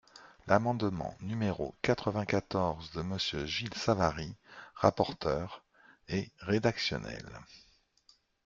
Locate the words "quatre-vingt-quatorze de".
1.83-3.03